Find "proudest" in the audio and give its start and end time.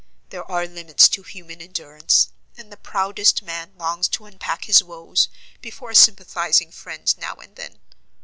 2.77-3.43